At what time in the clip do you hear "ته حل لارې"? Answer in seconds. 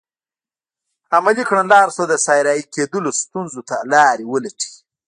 3.67-4.23